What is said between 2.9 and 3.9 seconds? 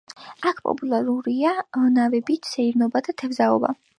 და თევზაობა.